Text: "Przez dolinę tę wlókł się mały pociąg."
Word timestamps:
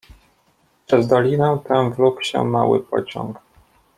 "Przez 0.87 1.07
dolinę 1.07 1.59
tę 1.67 1.91
wlókł 1.97 2.21
się 2.21 2.43
mały 2.45 2.83
pociąg." 2.83 3.39